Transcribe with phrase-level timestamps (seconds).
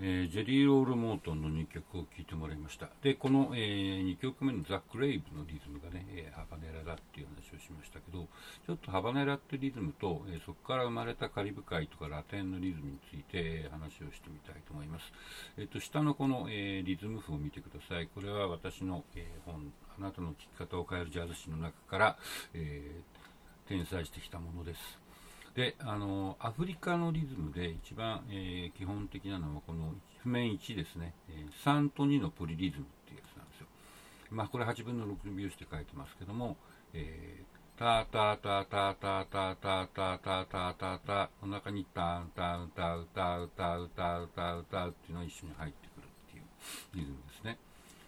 [0.00, 2.88] えー、ジェリー・ロール・モートンの2曲を聴いてもらいました。
[3.02, 8.26] で、この、えー、2曲目のザ・クレイブのリズムがね、えー、ハバネラだっていう話をしましたけど、
[8.66, 15.12] ちょっとハバネラってリズムと、えそこから生まれたカリブ海とかラテンのリズムについて、え話をしてみたいと思います。
[15.58, 18.08] えっ、と、下のこの、えリズム譜を見てください。
[18.08, 22.16] これは私の、え本、あなたの聴き方を変えるジャズ誌の中から、
[22.52, 23.00] え
[23.66, 25.03] 転載してきたものです。
[25.54, 33.66] であのアフリカのリズムで一番、えー、基本的なのはこの譜面1ですね、えー、3と2のポリリズムっていうやつなんですよ。
[34.30, 36.56] まあ、これ8分の6拍子で書いてますけども、
[36.92, 46.44] えー、タタタタタタタタタタタタの中にタンタンタウタウタウタウタウタウっていうのが一緒に入ってくるっていう
[46.94, 47.58] リズムですね。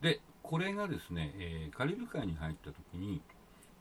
[0.00, 3.20] で、これがですね、えー、カリブ海に入った時に、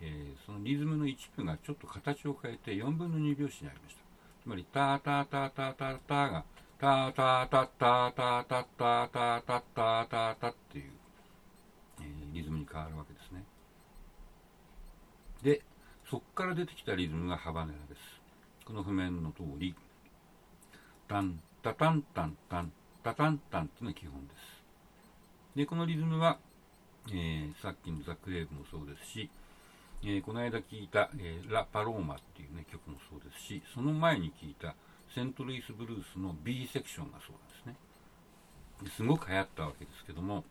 [0.00, 4.02] えー、そのリズムの一部がちょっと形を変えて4分の2拍子になりました。
[4.42, 6.44] つまり、タタタタタタが、
[6.78, 10.90] タタタタタタタタタタタタっていう、
[12.00, 13.44] えー、リズムに変わるわけですね。
[15.42, 15.62] で、
[16.10, 18.00] そこから出てきたリズムがハバネラです。
[18.66, 19.74] この譜面の通り、
[21.08, 24.56] タン、タタンタンタン、タタンタンっていうのが基本です。
[25.56, 26.38] で、このリズムは、
[27.08, 29.30] えー、さっきのザ・クレーブもそうですし、
[30.02, 34.74] えー、この間聴いた、えー、ラ・パローマっていう、ね、曲もそうですし、その前に聴いた
[35.14, 37.76] セントルイス・ブルースの B セクションがそうなんですね。
[38.96, 40.44] すごく流行ったわけですけども、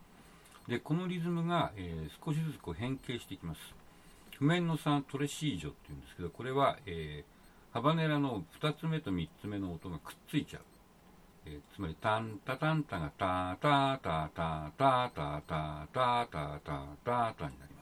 [0.68, 3.60] でこのリズムが、えー、少しずつこう変形していきます。
[4.38, 7.24] 譜面の3トレシージョっていうんですけど、これは、え、
[7.72, 10.64] ハバネラの2つ目と3つ目の音がくっついちゃう。
[11.46, 17.75] え、つまり、タンタタンタがタタタタタタタタタタタタになります。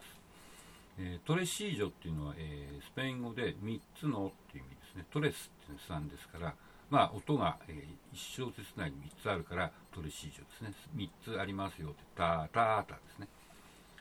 [1.00, 5.06] えー、トレシージョっていうのは、えー、スペイン語で3つのっていう意味ですね。
[5.12, 6.56] トレスっていうの3ですから、
[6.90, 10.74] まあ、音が、えー、1小節内に3つあるからトレシージョですね。
[10.96, 13.28] 3つありますよって、タータータですね。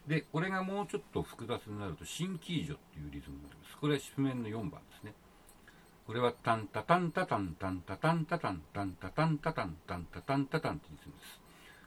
[0.07, 3.77] で、これがもうちょっと複雑になると、新キージョっていうリズムになります。
[3.78, 5.15] これは譜面の4番ですね。
[6.06, 11.41] これはタンタタンタタンタンタタンタタンタンタタンタタンタンタタンタタンってリズムです。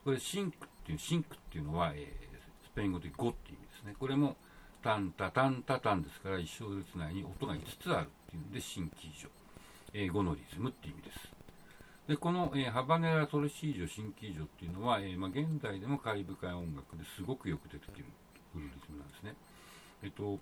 [0.04, 3.96] これ cinco っていう、 cinco っていうのは、えー、スペイン語で5っていう意味ですね。
[4.00, 4.38] これも
[4.86, 9.30] タンタタンタタンですから一小節内に音が5つあるっていうんで cinquillo、
[9.96, 11.18] え、5のリズムっていう意味です。
[12.08, 18.06] でこの、えー、ハバネラ・ tresillo cinquillo っていうのは、えー、まあ、現代でもカリブ海音楽ですごくよく出てくる
[18.54, 19.34] リズムなんですね。
[20.04, 20.38] えっと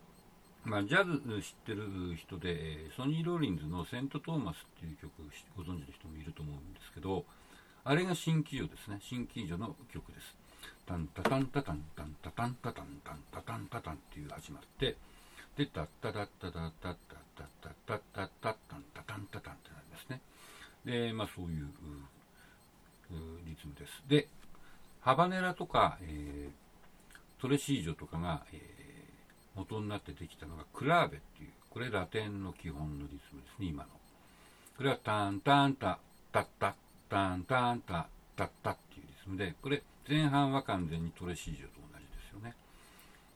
[0.65, 1.87] まあ、ジャズ知ってる
[2.17, 5.23] 人で、えソニー・ローリンズの「セント・トーマス」っていう曲
[5.55, 7.25] ご存知の人もいると思うんですけど
[7.85, 8.99] あれが新キージョですね。
[8.99, 10.35] 新キージョの曲です。
[10.85, 14.95] タンタタンタタンタンタタンタタンタンタタンタタンっていう始まって、
[15.57, 20.21] で、タッタタッタタッタッタッタッタッタッタッタンタタンタタンってなりますね。
[20.85, 21.67] で、まあそういう
[23.45, 24.03] リズムです。
[24.07, 24.27] で、
[25.01, 33.89] ハバネラとか、えー、トレシージョとかが、えー、元になってできたのがクラーベっていう、これラテンの基本のリズムですね、今の。
[34.77, 35.99] これはタンタンタ、
[36.31, 36.73] タッタッ
[37.09, 42.55] タンタンタ、タッタっていうリズムでこれ前半は完全にトレシージョと同じですよね。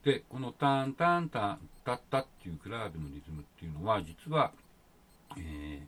[0.03, 4.51] で、このタンタンタンタッタっていうクラーベのリズムっていうのは、実は、
[5.37, 5.81] え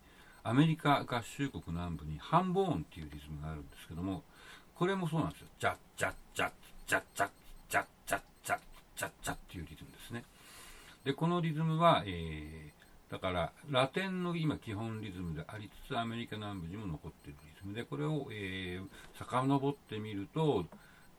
[0.44, 4.24] ー、アメリカ合衆国南部にハンボーンっていうリズムがあるんですけども、
[4.76, 5.48] これもそうなんですよ。
[5.60, 6.54] ジャッジャッジャッ
[6.88, 8.60] ジャッジャッジャッジャッジャッ
[8.96, 10.24] ジャッジャッっていうリズムですね。
[11.04, 12.79] で、このリズムは、えー、
[13.10, 20.66] だから、ラテンの今基本リズムでありつつ、アメリカ南部にも残っているリズムで、これを、えー、遡ってみると、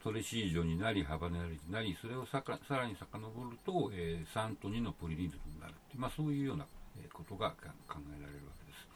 [0.03, 6.67] トレシージョになり、ハバネラリになり、それをさかさらに遡ると、えー、3と2のポリリズムになるまあ、そういうような
[7.13, 8.91] ことが考えられるわけです。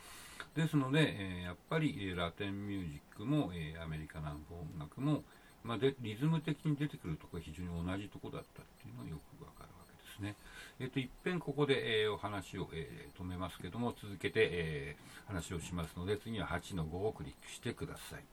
[0.54, 5.24] ですので、えー、やっぱり、えー、ラテンミュージックも、えー、アメリカ南部音楽も、
[5.64, 9.83] まあ、でリズム的に出てくるところが非常に同じところだったっていうのがよくわかるわけです
[10.20, 10.36] ね。
[10.80, 18.24] えっ、と、いっぺんここで、えお話を、え止めますけども、続けて、え話をしますので、次は8の5をクリックしてください。